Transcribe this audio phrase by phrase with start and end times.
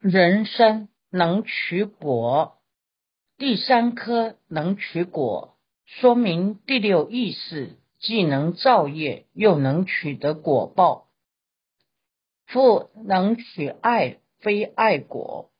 [0.00, 2.58] 人参能取果，
[3.36, 5.56] 第三颗能取果，
[5.86, 11.08] 说明第六意识既能造业，又能取得果报。
[12.46, 15.50] 复能取爱，非爱果。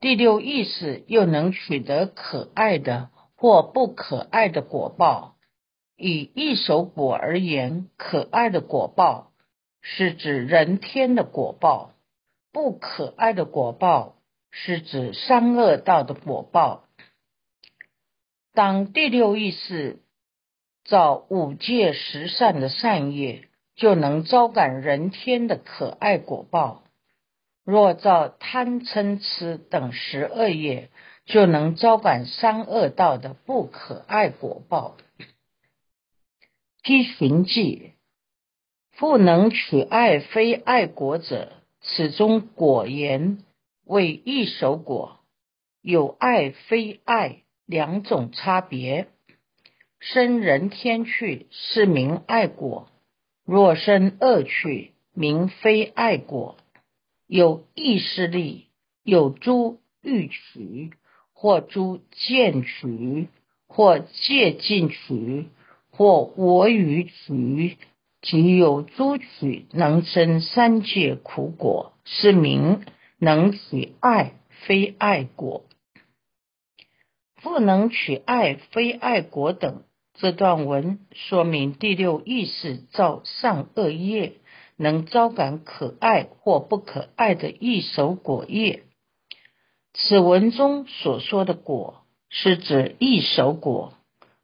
[0.00, 5.38] 第六意识又能取得可爱的或不可爱的果报。
[5.96, 9.32] 以一手果而言，可爱的果报
[9.80, 11.94] 是指人天的果报。
[12.56, 14.16] 不可爱的果报
[14.50, 16.88] 是指三恶道的果报。
[18.54, 19.98] 当第六意识
[20.82, 26.84] 造五戒十善的善业，就能招感人天的可爱果报；
[27.62, 30.88] 若造贪嗔痴等十恶业，
[31.26, 34.96] 就能招感三恶道的不可爱果报。
[36.82, 37.92] 批寻记，
[38.96, 41.52] 不能取爱非爱果者。
[41.80, 43.38] 此中果言
[43.84, 45.20] 为一手果，
[45.82, 49.08] 有爱非爱两种差别。
[49.98, 52.88] 生人天趣是名爱果，
[53.44, 56.56] 若生恶趣名非爱果。
[57.26, 58.66] 有意识力，
[59.02, 60.92] 有诸欲取，
[61.32, 63.28] 或诸见取，
[63.66, 65.46] 或借进取，
[65.90, 67.78] 或我与取。
[68.22, 72.84] 即有诸取能生三界苦果，是名
[73.18, 75.64] 能取爱非爱果；
[77.42, 79.84] 不能取爱非爱果等。
[80.14, 84.32] 这段文说明第六意识造善恶业，
[84.76, 88.84] 能招感可爱或不可爱的一手果业。
[89.92, 93.92] 此文中所说的果，是指一手果。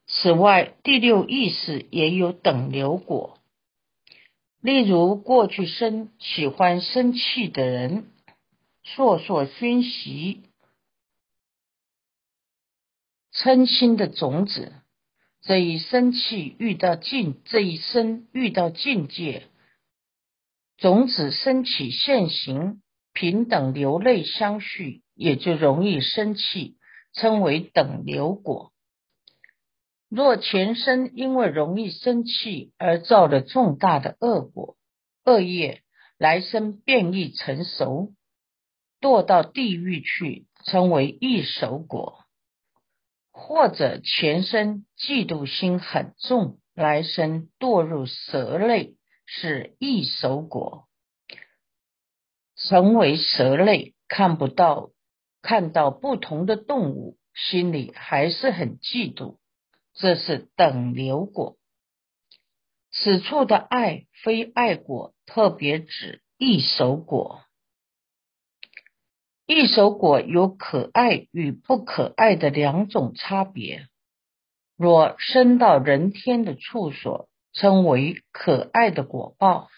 [0.07, 3.39] 此外，第六意识也有等流果。
[4.63, 8.05] 例如，过去生喜欢生气的人，
[8.85, 10.43] 烁烁熏习
[13.33, 14.71] 嗔心的种子。
[15.41, 19.49] 这一生气遇到境，这一生遇到境界，
[20.77, 26.77] 种子升起现行，平等流泪相续，也就容易生气，
[27.11, 28.72] 称为等流果。
[30.15, 34.77] 若前生因为容易生气而造了重大的恶果、
[35.25, 35.81] 恶业，
[36.19, 38.13] 来生变异成熟，
[39.01, 42.27] 堕到地狱去，称为异熟果；
[43.31, 48.93] 或者前生嫉妒心很重，来生堕入蛇类，
[49.25, 50.87] 是异熟果。
[52.55, 54.91] 成为蛇类，看不到，
[55.41, 59.39] 看到不同的动物，心里还是很嫉妒。
[59.93, 61.57] 这是等流果。
[62.91, 67.41] 此处的爱非爱果，特别指一手果。
[69.45, 73.87] 一手果有可爱与不可爱的两种差别。
[74.75, 79.69] 若生到人天的处所，称为可爱的果报，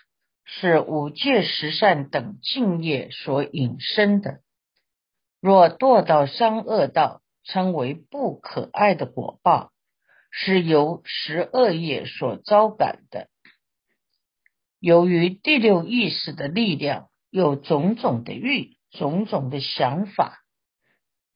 [0.46, 4.40] 是五戒十善等境业所引生的；
[5.42, 9.72] 若堕到三恶道，称为不可爱的果报。
[10.38, 13.30] 是由十恶业所招感的。
[14.82, 20.40] 由于第六意识的力量有种种的欲、种种的想法，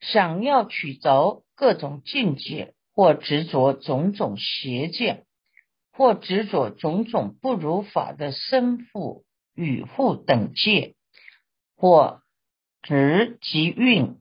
[0.00, 5.24] 想要取着各种境界，或执着种种邪见，
[5.92, 9.24] 或执着种种不如法的生父、
[9.54, 10.94] 与父等界，
[11.74, 12.20] 或
[12.82, 14.20] 执即运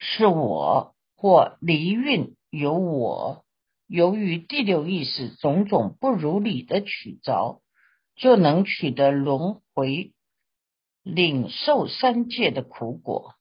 [0.00, 3.44] 是我，或离运有我。
[3.88, 7.62] 由于第六意识种种不如理的取着，
[8.16, 10.12] 就能取得轮回、
[11.02, 13.34] 领受三界的苦果。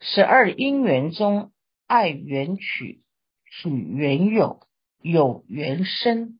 [0.00, 1.50] 十二因缘中，
[1.88, 3.02] 爱缘取，
[3.50, 4.60] 取缘有，
[5.02, 6.38] 有缘生，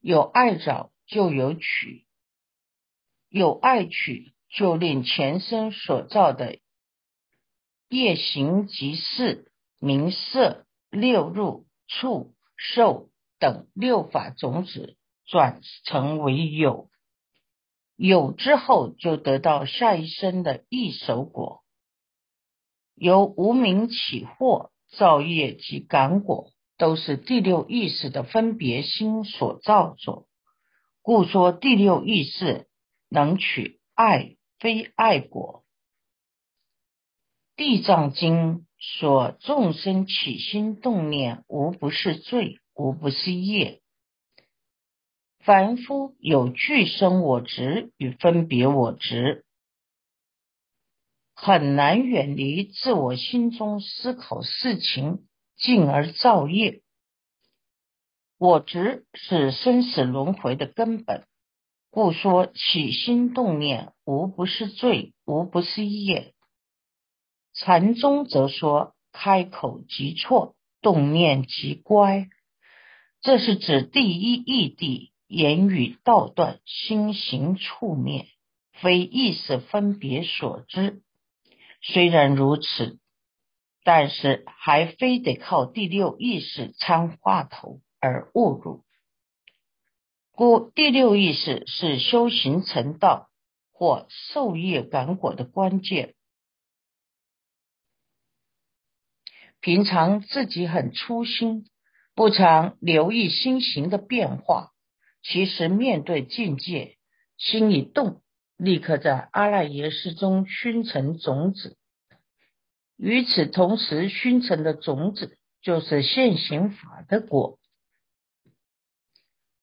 [0.00, 2.04] 有爱找就有取，
[3.28, 6.58] 有爱取就令前生所造的
[7.88, 12.34] 业行即事、名色、六入、处。
[12.62, 13.08] 受
[13.38, 16.90] 等六法种子转成为有，
[17.96, 21.64] 有之后就得到下一生的一手果。
[22.94, 30.28] 由无名起惑造业及感果，都是第六意识的分别心所造作。
[31.00, 32.68] 故说第六意识
[33.08, 35.64] 能取爱非爱果。
[37.56, 38.66] 地藏经。
[38.80, 43.82] 说众生起心动念，无不是罪，无不是业。
[45.40, 49.44] 凡夫有具生我执与分别我执，
[51.34, 55.26] 很难远离自我心中思考事情，
[55.58, 56.80] 进而造业。
[58.38, 61.26] 我执是生死轮回的根本，
[61.90, 66.32] 故说起心动念无不是罪，无不是业。
[67.62, 72.28] 禅宗则说开口即错，动念即乖，
[73.20, 78.26] 这是指第一义谛，言语道断，心行处灭，
[78.72, 81.02] 非意识分别所知。
[81.82, 82.98] 虽然如此，
[83.84, 88.84] 但是还非得靠第六意识参话头而误入。
[90.30, 93.28] 故第六意识是修行成道
[93.70, 96.14] 或受业感果的关键。
[99.60, 101.66] 平常自己很粗心，
[102.14, 104.72] 不常留意心行的变化，
[105.22, 106.96] 其实面对境界，
[107.36, 108.22] 心一动。
[108.56, 111.78] 立刻在阿赖耶识中熏成种子，
[112.98, 117.58] 与此同时熏成的种子就是现行法的果，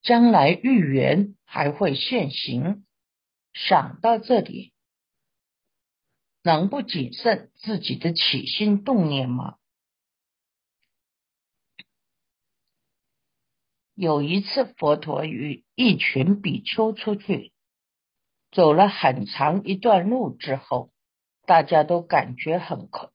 [0.02, 2.86] 将来遇缘还会现行。
[3.54, 4.74] 想到这里，
[6.42, 9.58] 能不谨慎自己的起心动念吗？
[13.98, 17.52] 有一次，佛陀与一群比丘出去。
[18.52, 20.92] 走了很长一段路之后，
[21.48, 23.12] 大家都感觉很口，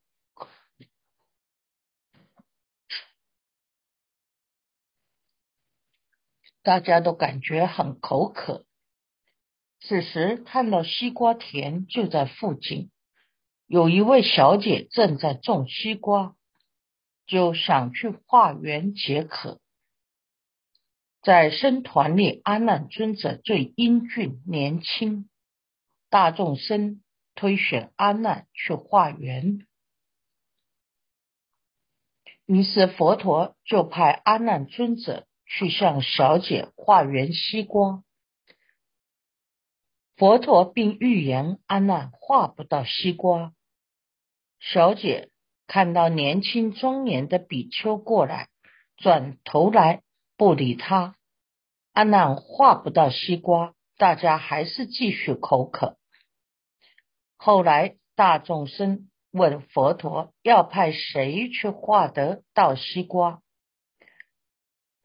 [6.61, 8.65] 大家都感觉很口渴。
[9.79, 12.91] 此时看到西瓜田就在附近，
[13.67, 16.35] 有一位小姐正在种西瓜，
[17.25, 19.61] 就想去化缘解渴。
[21.23, 25.29] 在僧团里，阿难尊者最英俊年轻，
[26.09, 27.01] 大众生
[27.33, 29.65] 推选阿难去化缘，
[32.45, 38.03] 于是佛陀就派阿难尊者去向小姐化缘西瓜。
[40.17, 43.53] 佛陀并预言阿难化不到西瓜。
[44.59, 45.29] 小姐
[45.67, 48.49] 看到年轻庄严的比丘过来，
[48.97, 50.01] 转头来。
[50.35, 51.15] 不理他，
[51.93, 55.97] 阿难画不到西瓜，大家还是继续口渴。
[57.37, 63.41] 后来大众生问佛陀要派谁去画得到西瓜，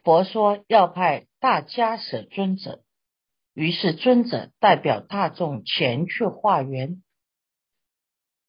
[0.02, 2.82] 佛说要派大迦舍尊者。
[3.54, 7.02] 于是尊者代表大众前去化缘。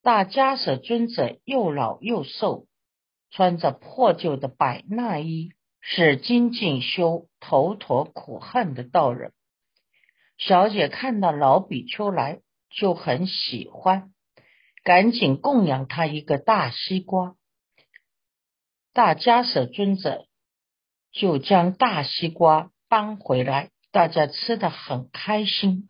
[0.04, 2.68] 大迦舍尊者又老又瘦，
[3.32, 5.52] 穿着破旧的百衲衣。
[5.82, 9.34] 是精进修头陀苦恨的道人。
[10.38, 14.14] 小姐看到老比丘来，就很喜欢，
[14.84, 17.36] 赶紧供养他一个大西瓜。
[18.94, 20.28] 大迦舍尊者
[21.12, 25.88] 就将大西瓜搬回来，大家吃的很开心。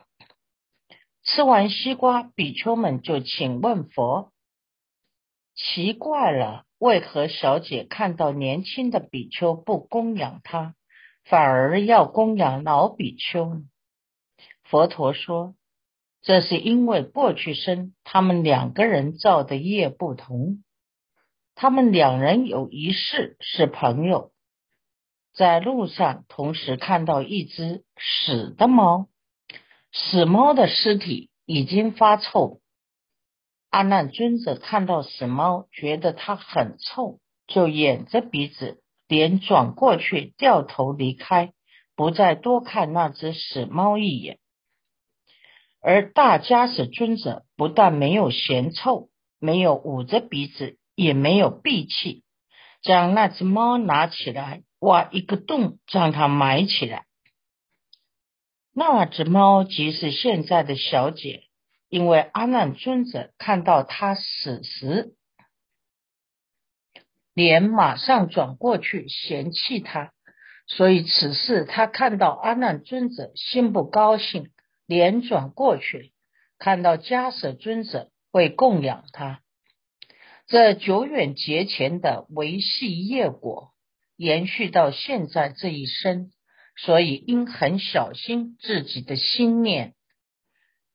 [1.24, 4.32] 吃完西瓜，比丘们就请问佛：
[5.56, 6.66] 奇怪了。
[6.80, 10.76] 为何小姐看到年轻的比丘不供养他，
[11.26, 13.64] 反而要供养老比丘呢？
[14.64, 15.56] 佛陀说
[16.24, 20.64] ：“这是因为过去生他们两个人造的业不同。
[21.54, 24.32] 他们两人有一世是朋友，
[25.34, 29.10] 在路上同时看到一只死的猫，
[29.92, 32.62] 死猫的尸体已经发臭。”
[33.70, 41.54] 阿难尊者看到死猫，觉得它很臭，就掩着鼻子，脸转过去，掉头离开，
[41.96, 44.40] 不再多看那只死猫一眼。
[45.82, 49.10] 而大迦舍尊者不但没有嫌臭，
[49.40, 52.24] 没有捂着鼻子，也没有闭气，
[52.82, 57.06] 将那只猫拿起来，挖一个洞，将它埋起来。
[58.74, 61.44] 那只猫即是现在的小姐。
[61.90, 65.16] 因为阿难尊者看到他死时，
[67.34, 70.14] 脸马上转过去嫌弃他，
[70.68, 74.52] 所以此事他看到阿难尊者心不高兴，
[74.86, 76.14] 脸转过去
[76.60, 79.42] 看到迦舍尊者会供养他，
[80.46, 83.72] 这久远劫前的维系业果
[84.16, 86.32] 延续到现在这一生，
[86.76, 89.96] 所以应很小心自己的心念。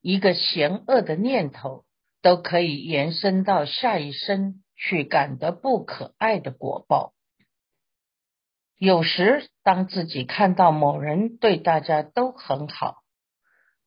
[0.07, 1.83] 一个邪恶的念头
[2.21, 7.15] 都可以延伸到下一生去，感得不可爱的果报。
[8.77, 12.97] 有时，当自己看到某人对大家都很好，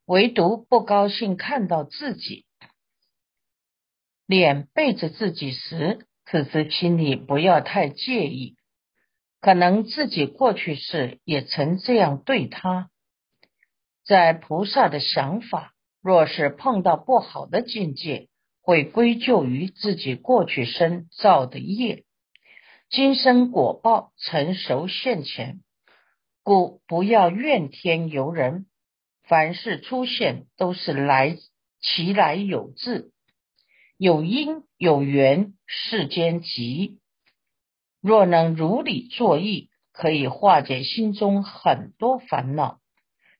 [0.07, 2.47] 唯独不高兴看到自己，
[4.27, 8.57] 脸背着自己时，此时心里不要太介意，
[9.41, 12.91] 可能自己过去时也曾这样对他。
[14.05, 15.75] 在菩萨的想法，
[16.09, 18.29] 若是碰到不好的境界，
[18.63, 22.05] 会归咎于自己过去生造的业，
[22.89, 25.61] 今生果报成熟现前，
[26.43, 28.65] 故不要怨天尤人。
[29.25, 31.37] 凡事出现都是来
[31.83, 33.13] 其来有自，
[33.99, 37.01] 有因有缘，世间吉。
[38.01, 42.81] 若能如理作意，可以化解心中很多烦恼。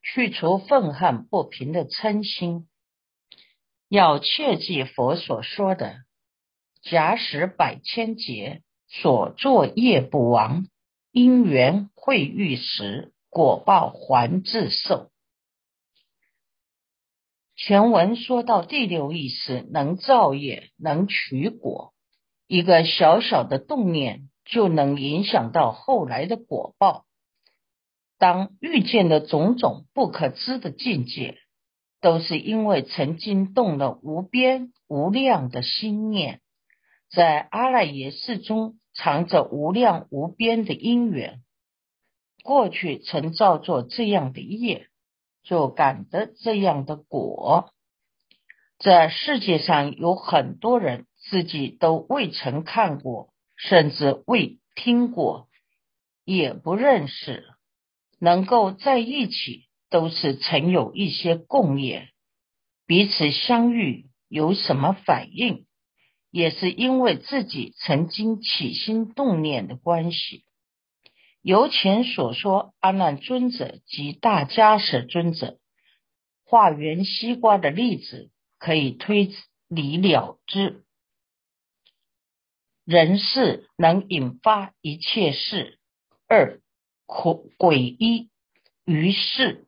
[0.03, 2.69] 去除愤恨不平的嗔心，
[3.89, 5.97] 要切记佛所说的
[6.83, 10.69] “假使百千劫，所作业不亡，
[11.11, 15.11] 因缘会遇时，果报还自受”。
[17.61, 21.93] 全文说到第六意识能造业，能取果，
[22.47, 27.08] 一个小小的动念就能影响到后来的果报。
[28.19, 31.39] 当遇见的种种不可知的境界，
[32.01, 36.41] 都是因为曾经动了无边无量的心念，
[37.11, 41.43] 在阿赖耶识中藏着无量无边的因缘，
[42.43, 44.89] 过去曾造作这样的业，
[45.45, 47.73] 就感得这样的果。
[48.79, 55.49] 这世界上有很多人自己都未曾看过，甚至未听过，
[56.25, 57.45] 也不认识。
[58.19, 62.09] 能够在一起，都是曾有一些共业，
[62.87, 65.67] 彼此相遇有什么反应，
[66.31, 70.45] 也是因为自己曾经起心动念的关系。
[71.41, 75.59] 由前所说，阿难尊者及大迦叶尊者
[76.45, 79.31] 化缘西瓜的例子，可以推
[79.69, 80.85] 理了之。
[82.85, 85.79] 人事能引发一切事。
[86.27, 86.61] 二。
[87.09, 88.29] 诡诡异
[88.85, 89.67] 于是，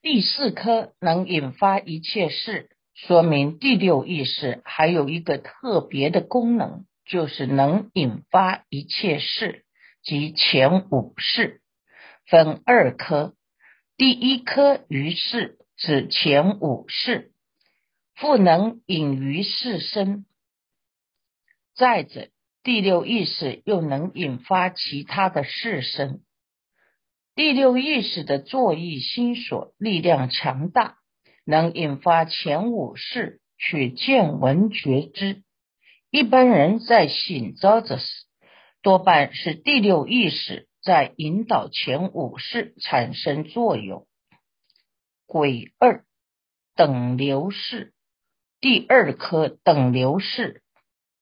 [0.00, 9.64] 第四颗能引发一切事，说明第六意识还有一个特别的功能，就是能引发一切事，
[10.02, 11.60] 即前五事
[12.26, 13.34] 分二颗。
[13.96, 17.32] 第一颗于是指前五世，
[18.14, 20.24] 复能引于世身。
[21.74, 22.30] 再者。
[22.64, 26.22] 第六意识又能引发其他的事身。
[27.34, 30.96] 第六意识的作意心所力量强大，
[31.44, 35.42] 能引发前五识去见闻觉知。
[36.10, 38.06] 一般人在醒着时，
[38.80, 44.06] 多半是第六意识在引导前五识产生作用。
[45.26, 46.06] 鬼二
[46.74, 47.92] 等流式，
[48.58, 50.62] 第二颗等流式。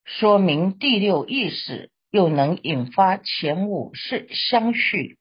[0.05, 5.19] 说明第六意识又能引发前五识相续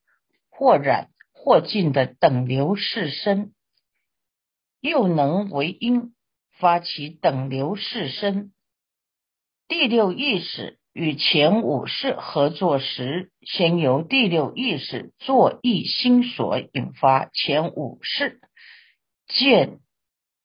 [0.50, 3.54] 或染或尽的等流世身，
[4.80, 6.14] 又能为因
[6.58, 8.52] 发起等流世身。
[9.68, 18.42] 第六意识与前五识合作时，先由第六意识作意心所引发前五识
[19.28, 19.80] 见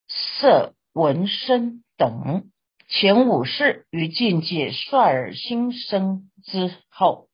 [0.09, 2.50] 色闻声等。
[2.88, 7.28] 前五世于境界率而心生之后，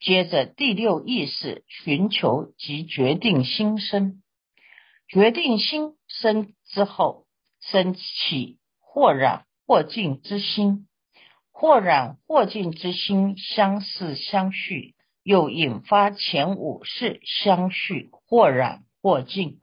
[0.00, 4.22] 接着第六意识寻求及决定心生，
[5.06, 7.26] 决定心生之后，
[7.60, 10.88] 升起或染或净之心，
[11.52, 19.60] 或染或净之心相似相续，又引发前五世相续或染或净，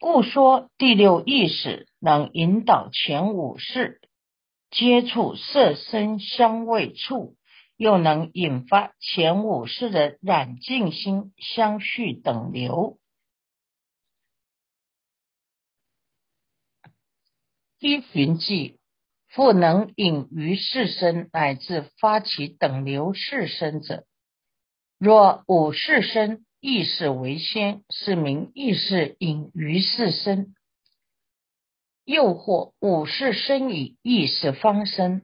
[0.00, 4.00] 故说第六意识能引导前五世。
[4.70, 7.36] 接触色身香味触，
[7.76, 12.98] 又能引发前五世的染净心相续等流。
[17.78, 18.80] 依循迹，
[19.28, 24.06] 复能引于世身乃至发起等流世身者。
[24.98, 30.55] 若五世身意识为先，是名意识引于世身。
[32.06, 35.22] 又或五世生以意识方生，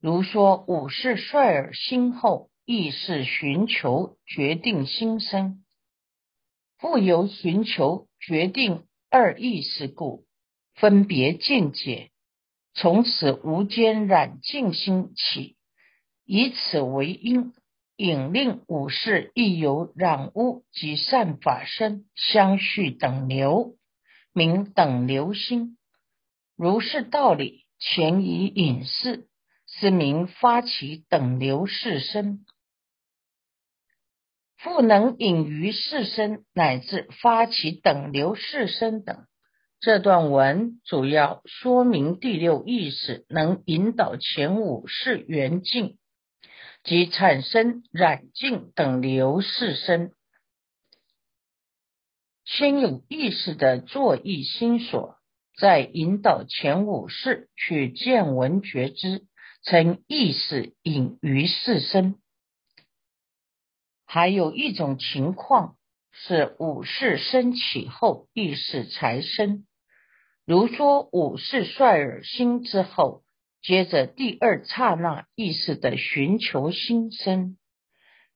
[0.00, 5.62] 如说五世率尔心后意识寻求决定心生，
[6.78, 10.24] 复由寻求决定二意识故，
[10.74, 12.10] 分别见解，
[12.72, 15.56] 从此无间染净心起，
[16.24, 17.52] 以此为因，
[17.96, 23.76] 引令五世亦有染污及善法身相续等流。
[24.32, 25.76] 名等流心。
[26.62, 29.26] 如是道理，前以隐士，
[29.66, 32.44] 是名发起等流士身。
[34.58, 39.24] 复能隐于世身，乃至发起等流世身等。
[39.80, 45.96] 这段文主要说明第六意识能引导前五世缘境，
[46.84, 50.12] 即产生染净等流世身。
[52.44, 55.16] 先有意识的作意心所，
[55.60, 59.26] 在引导前五世去见闻觉知，
[59.62, 62.14] 成意识隐于世身。
[64.06, 65.76] 还有一种情况
[66.12, 69.66] 是五世升起后，意识才生。
[70.46, 73.22] 如说五世率尔心之后，
[73.60, 77.58] 接着第二刹那意识的寻求心生，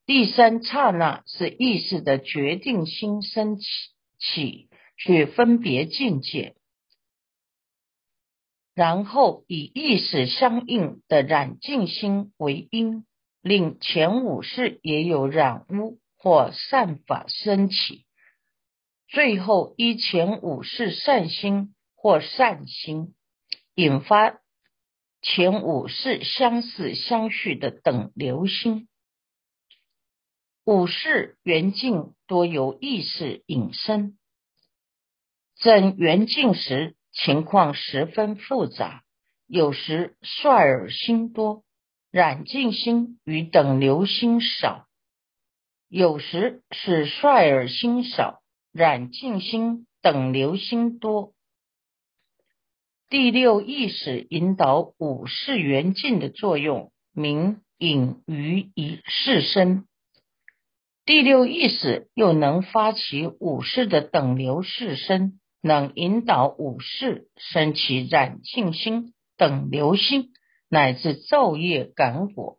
[0.04, 3.64] 第三刹那是意识的决定心升起
[4.18, 6.54] 起去分别境界，
[8.74, 13.06] 然后以意识相应的染净心为因。
[13.46, 18.06] 令前五世也有染污或善法升起，
[19.06, 23.14] 最后依前五世善心或善心，
[23.74, 24.40] 引发
[25.20, 28.88] 前五世相似相续的等流心。
[30.64, 34.16] 五世缘境多由意识引生，
[35.56, 39.02] 整缘境时情况十分复杂，
[39.46, 41.62] 有时率尔心多。
[42.10, 44.86] 染净心与等流心少，
[45.88, 48.40] 有时是率尔心少，
[48.72, 51.32] 染净心等流心多。
[53.08, 59.88] 第六意识引导五世缘境的作用，名引于一世身。
[61.04, 70.30] 第六意识又能发起五世的等流世身，能引导武士升起染净心、等流心。
[70.70, 72.58] 乃至昼夜感果，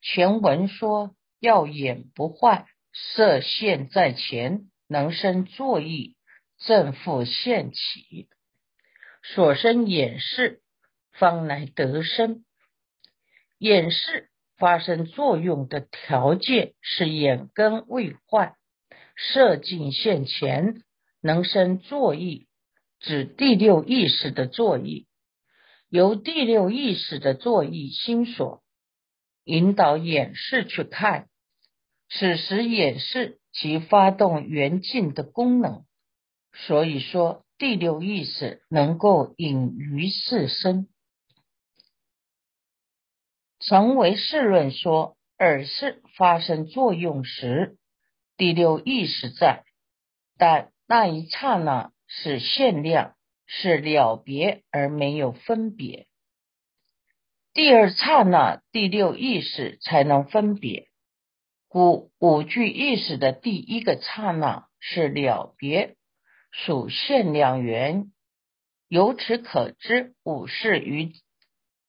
[0.00, 6.14] 全文说要眼不坏，色现在前，能生作意，
[6.58, 8.28] 正复现起，
[9.24, 10.62] 所生眼视，
[11.10, 12.44] 方来得生。
[13.58, 18.56] 眼视发生作用的条件是眼根未坏，
[19.16, 20.82] 色境现前，
[21.22, 22.46] 能生作意。
[23.00, 25.06] 指第六意识的作意，
[25.88, 28.64] 由第六意识的作意心所
[29.44, 31.28] 引导演示去看，
[32.10, 35.84] 此时演示即发动缘境的功能。
[36.52, 40.88] 所以说，第六意识能够隐于世身。
[43.68, 47.76] 成为世论说，耳是发生作用时，
[48.36, 49.64] 第六意识在，
[50.38, 51.92] 但那一刹那。
[52.10, 56.06] 是限量，是了别而没有分别。
[57.52, 60.88] 第二刹那，第六意识才能分别。
[61.68, 65.96] 故五具意识的第一个刹那是了别，
[66.50, 68.10] 属限量缘。
[68.88, 71.12] 由此可知，五世于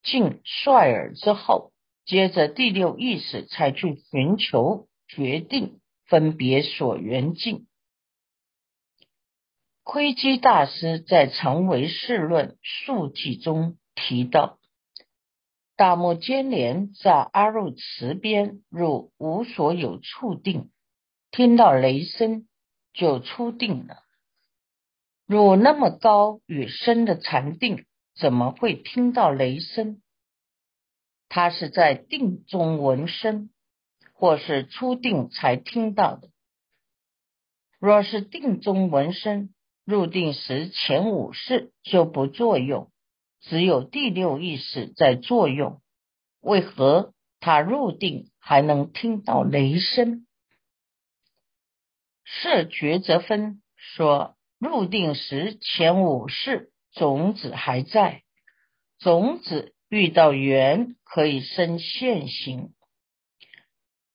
[0.04, 1.72] 尽率尔之后，
[2.06, 7.68] 接着第六意识才去寻求决定分别所缘境。
[9.84, 14.60] 窥基大师在《成为世论述记》中提到，
[15.76, 20.70] 大目犍连在阿入池边入无所有处定，
[21.32, 22.48] 听到雷声
[22.94, 24.04] 就出定了。
[25.26, 27.86] 入那么高与深的禅定，
[28.20, 30.02] 怎么会听到雷声？
[31.30, 33.50] 他是在定中闻声，
[34.14, 36.30] 或是初定才听到的。
[37.80, 39.54] 若是定中闻声，
[39.86, 42.92] 入定时前五识就不作用，
[43.40, 45.82] 只有第六意识在作用。
[46.42, 50.28] 为何他入定还能听到雷声？
[52.26, 58.24] 设抉择分说，入定时前五识种子还在，
[59.00, 62.74] 种子遇到缘可以生现行，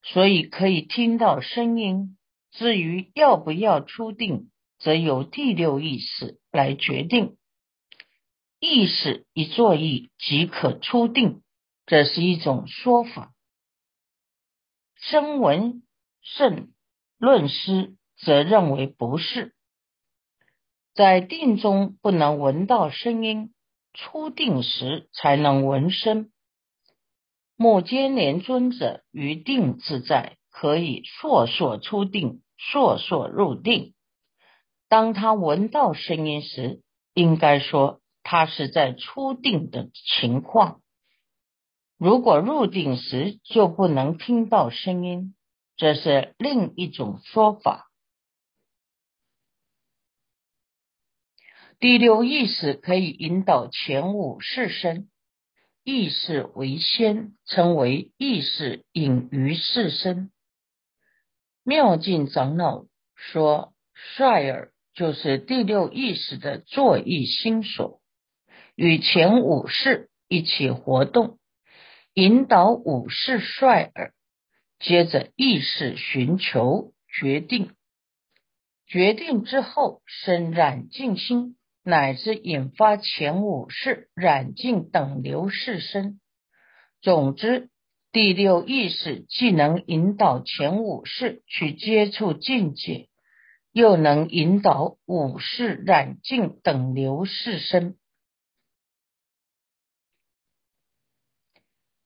[0.03, 2.19] 所以可以听到声音。
[2.51, 4.51] 至于要不要出定？
[4.79, 7.39] 则由第六意识来决定，
[8.61, 11.43] 意识一作意即可出定，
[11.87, 13.33] 这是一种说法。
[14.97, 15.83] 声闻
[16.21, 16.75] 圣
[17.17, 19.54] 论师则认为不是，
[20.95, 23.53] 在定中不能闻到声音，
[23.95, 26.31] 初定时才能闻声。
[27.57, 33.93] 目犍连尊者于定自在，可以烁烁出定，烁烁入定。
[34.89, 36.81] 当他闻到声音时，
[37.13, 40.81] 应该说他是在初定的情况。
[41.99, 45.35] 如果入定时就不能听到声音，
[45.77, 47.91] 这是另一种说法。
[51.87, 55.11] 第六意识可以引导前五世身，
[55.83, 60.31] 意识为先，称为意识隐于世身。
[61.63, 63.75] 妙净长老说
[64.17, 68.01] ：“率尔就是第六意识的作意心所，
[68.75, 71.39] 与前五世一起活动。”
[72.15, 74.15] 引导五世率尔，
[74.79, 77.73] 接着意识寻求决定，
[78.87, 86.19] 决定之后生染净心，乃至引发前五世染净等流世身。
[87.03, 87.69] 总之，
[88.11, 93.11] 第六意识既能引导前五世去接触境界，
[93.71, 97.99] 又能引导五世染净等流世身。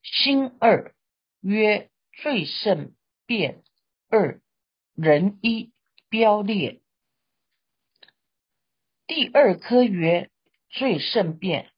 [0.03, 0.93] 心二
[1.41, 2.95] 曰最胜
[3.27, 3.63] 变
[4.09, 4.41] 二
[4.95, 5.73] 人一
[6.09, 6.81] 标列。
[9.09, 10.31] 第二科曰
[10.69, 11.71] 最胜变，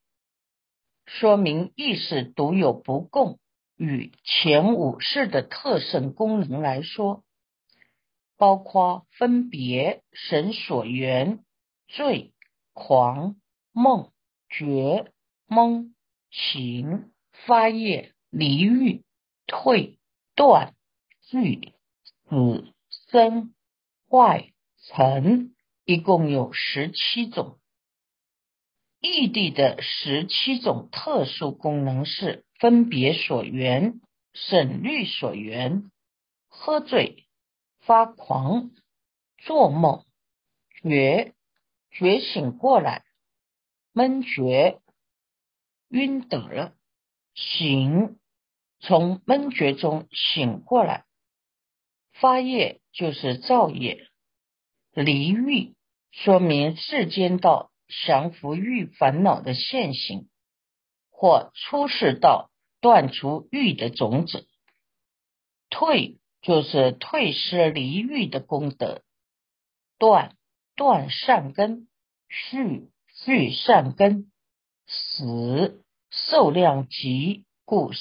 [1.06, 3.38] 说明意识独有不共。
[3.76, 7.22] 与前五世的特胜功能来说，
[8.36, 11.44] 包括分别、神所缘、
[11.86, 12.34] 醉、
[12.72, 13.36] 狂、
[13.72, 14.10] 梦、
[14.48, 15.12] 觉、
[15.46, 15.94] 蒙、
[16.30, 17.12] 醒、
[17.46, 18.12] 发业。
[18.30, 19.02] 离欲、
[19.48, 19.98] 退、
[20.36, 20.76] 断、
[21.22, 21.72] 聚、
[22.28, 22.72] 死、
[23.10, 23.52] 生、
[24.08, 24.52] 坏、
[24.86, 25.52] 成，
[25.90, 27.58] 一共有十七种。
[29.00, 34.00] 异地的十七种特殊功能是：分别所缘、
[34.32, 35.90] 省虑所缘、
[36.46, 37.26] 喝醉、
[37.80, 38.70] 发狂、
[39.38, 40.04] 做梦、
[40.80, 41.34] 觉、
[41.90, 43.02] 觉醒过来、
[43.92, 44.78] 闷觉、
[45.88, 46.76] 晕倒了、
[47.34, 48.16] 醒。
[48.78, 51.04] 从闷觉中醒过来，
[52.12, 54.06] 发业就是造业，
[54.92, 55.74] 离欲
[56.10, 57.70] 说明世间道
[58.06, 60.28] 降服欲烦恼的现行，
[61.10, 64.46] 或出世道断除欲的种子，
[65.70, 69.02] 退就是退失离欲的功德，
[69.98, 70.36] 断
[70.76, 71.88] 断善根，
[72.28, 72.90] 续
[73.24, 74.32] 续善根，
[74.86, 78.00] 死受量极故死。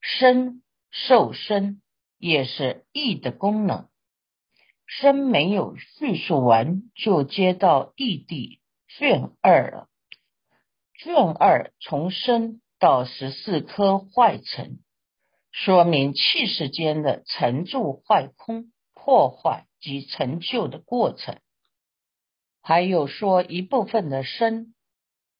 [0.00, 1.82] 生受生
[2.16, 3.88] 也是意的功能，
[4.88, 9.88] 生没有叙述完就接到异地卷二了。
[10.94, 14.78] 卷二从身到十四颗坏尘，
[15.52, 21.38] 说明气世间的成住坏空、破坏及成就的过程。
[22.62, 24.74] 还有说一部分的身，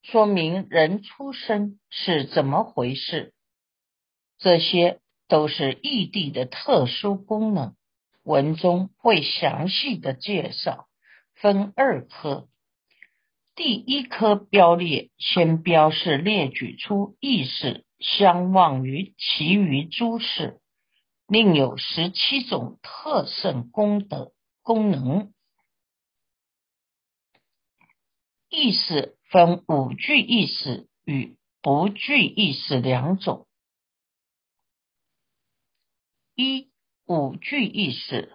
[0.02, 3.32] 说明人出生是怎么回事。
[4.36, 7.74] 这些都是异地的特殊功能，
[8.28, 10.86] 文中会详细的介绍，
[11.34, 12.46] 分二科。
[13.54, 20.60] 第一科标列，先标示列举出意识相望于其余诸事，
[21.26, 25.32] 另有十七种特胜功德功能。
[28.50, 33.46] 意识分五具意识与不具意识两种。
[36.34, 36.70] 一
[37.08, 38.30] 五句意识，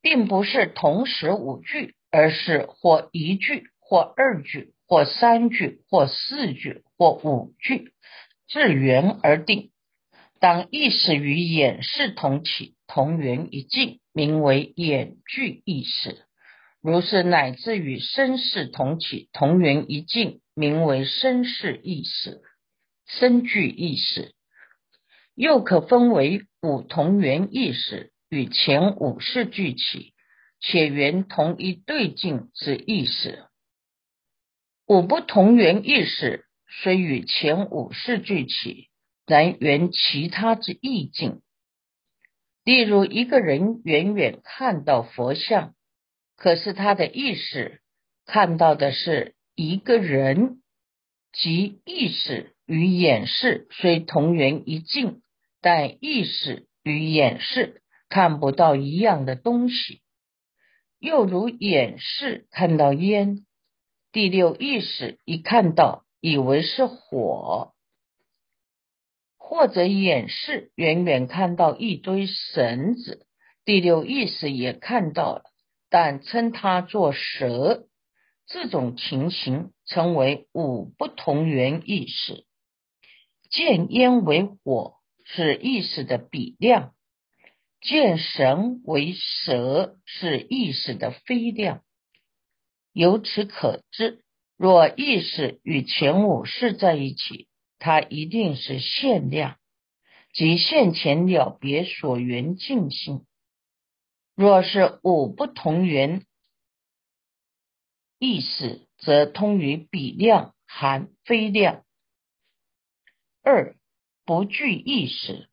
[0.00, 7.92] 并不是同时五句，而是或一句，或二句，或三句，或四句，或五句，
[8.48, 9.72] 自缘而定。
[10.38, 16.12] 当意识与眼识同起，同源一境，名为眼具意识；
[16.80, 22.40] 如是乃至与身识同起，同源一境，名为身识意识、
[23.04, 24.32] 身具意识。
[25.34, 30.14] 又可分为五同源意识与前五世俱起，
[30.60, 33.48] 且缘同一对境之意识；
[34.86, 38.88] 五不同源意识虽与前五世俱起，
[39.26, 41.42] 然缘其他之意境。
[42.62, 45.74] 例如，一个人远远看到佛像，
[46.36, 47.80] 可是他的意识
[48.24, 50.62] 看到的是一个人，
[51.32, 55.22] 即意识与眼识虽同源一境。
[55.64, 60.02] 但意识与眼识看不到一样的东西，
[60.98, 63.46] 又如眼识看到烟，
[64.12, 67.72] 第六意识一看到，以为是火；
[69.38, 73.26] 或者眼视远远看到一堆绳子，
[73.64, 75.44] 第六意识也看到了，
[75.88, 77.86] 但称它做蛇。
[78.46, 82.44] 这种情形称为五不同源意识。
[83.48, 86.94] 见烟为火是意识的比量，
[87.80, 91.82] 见神为蛇是意识的非量。
[92.92, 94.24] 由此可知，
[94.56, 99.58] 若意识与前五识在一起，它一定是限量，
[100.32, 103.26] 即现前了别所缘境性。
[104.34, 106.24] 若是五不同源。
[108.20, 111.84] 意识则通于比量含非量。
[113.42, 113.76] 二
[114.24, 115.48] 不具意识，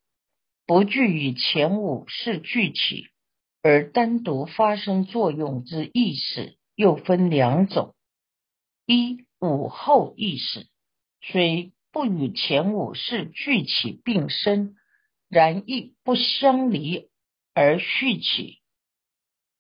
[0.66, 3.08] 不具与前五是具起
[3.62, 7.96] 而单独发生作用之意识，又分两种：
[8.86, 10.68] 一午后意识，
[11.22, 14.76] 虽不与前五是具起并生，
[15.30, 17.10] 然亦不相离
[17.54, 18.60] 而续起，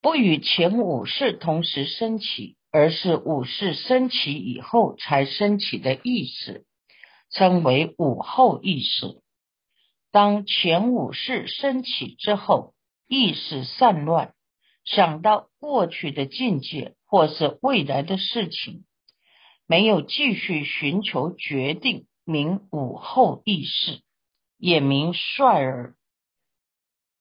[0.01, 2.55] 不与前五是同时升起。
[2.73, 6.63] 而是五识升起以后才升起的意识，
[7.31, 9.21] 称为午后意识。
[10.11, 12.73] 当前五识升起之后，
[13.07, 14.33] 意识散乱，
[14.83, 18.85] 想到过去的境界或是未来的事情，
[19.65, 24.01] 没有继续寻求决定，名午后意识，
[24.57, 25.95] 也名率而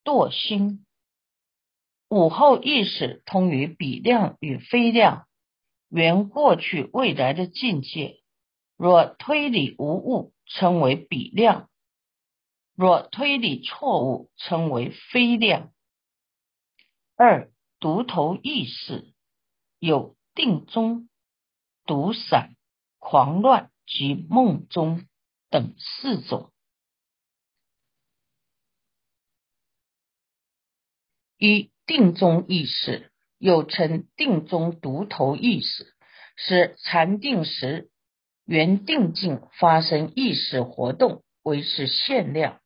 [0.05, 0.85] 惰心。
[2.09, 5.27] 午后意识通于比量与非量。
[5.88, 8.19] 原过去未来的境界，
[8.81, 11.69] 若推理无误，称为比量；
[12.75, 15.71] 若推理错误，称为非量。
[17.14, 19.12] 二独头意识
[19.79, 21.11] 有定中、
[21.85, 22.57] 独散、
[22.99, 25.07] 狂乱及梦中
[25.51, 26.51] 等四种。
[31.37, 33.12] 一定中意识。
[33.37, 35.95] 又称定中独头意识，
[36.37, 37.90] 是禅定时
[38.46, 42.61] 原定境发生意识活动，为是限量。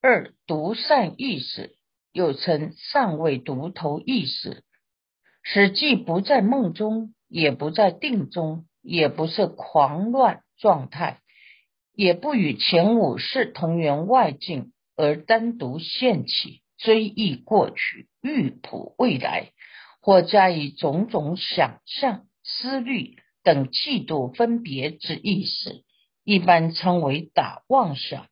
[0.00, 1.76] 二独善意识，
[2.12, 4.64] 又称尚未独头意识，
[5.42, 11.20] 是既不在梦中，也不在定中，也不是狂乱状态，
[11.92, 19.52] 也不与前五识同源外境，而单独现起，追忆过去，预卜未来。
[20.02, 25.84] 或加以种种想象、思虑等嫉妒分别之意识，
[26.24, 28.28] 一般称为打妄想。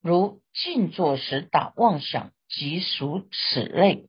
[0.00, 4.08] 如静坐时打妄想，即属此类。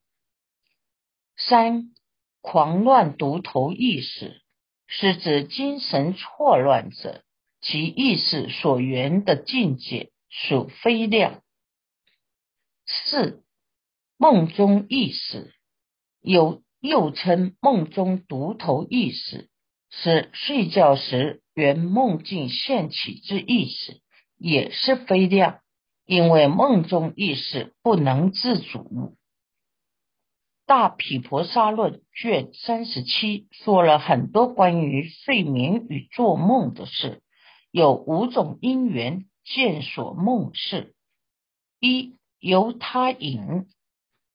[1.36, 1.94] 三
[2.42, 4.42] 狂乱独头意识，
[4.88, 7.24] 是指精神错乱者，
[7.62, 11.44] 其意识所缘的境界属非量。
[12.86, 13.44] 四
[14.18, 15.54] 梦中意识
[16.22, 16.64] 有。
[16.80, 19.50] 又称梦中独头意识，
[19.90, 24.02] 是睡觉时原梦境现起之意识，
[24.38, 25.60] 也是非量，
[26.06, 29.16] 因为梦中意识不能自主。
[30.66, 37.22] 大毗婆沙论卷三十七说了很多关于睡眠与做梦的事，
[37.72, 40.94] 有五种因缘见所梦事：
[41.80, 43.68] 一由他引，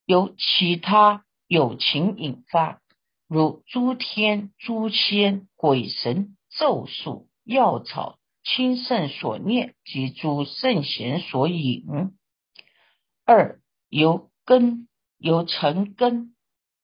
[0.05, 1.23] 由其他。
[1.45, 2.81] 有情引发，
[3.33, 11.83] 如诸天、诸仙、鬼神、咒术、药草、亲圣所念及诸圣贤所引。
[13.25, 16.35] 二由根，由成根，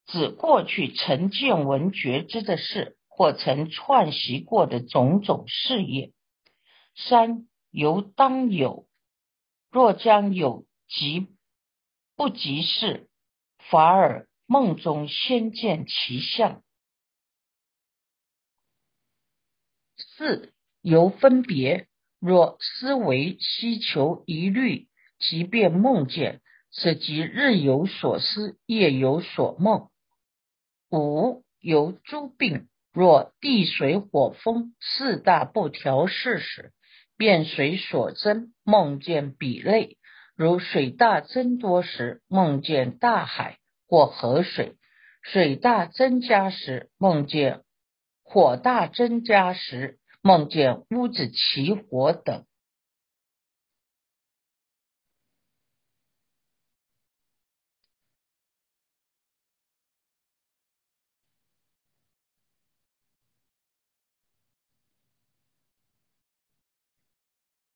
[0.06, 6.10] 指过去曾见闻觉知的事，或曾串习过的种种事业。
[6.96, 8.88] 三由当有，
[9.70, 11.28] 若将有即
[12.16, 13.08] 不即是，
[13.70, 14.26] 反而。
[14.52, 16.64] 梦中先见其相，
[19.96, 21.86] 四由分别。
[22.18, 24.88] 若思维希求疑虑，
[25.20, 29.88] 即便梦见，此即日有所思，夜有所梦。
[30.90, 32.68] 五由诸病。
[32.92, 36.72] 若地水火风四大不调适时，
[37.16, 39.96] 便随所增，梦见彼类。
[40.34, 43.60] 如水大增多时，梦见大海。
[43.90, 44.76] 或河水
[45.20, 47.62] 水大增加时，梦见
[48.22, 52.44] 火大增加时，梦见屋子起火等。